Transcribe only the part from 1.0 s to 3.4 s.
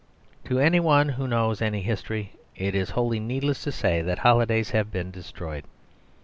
who knows any history it is wholly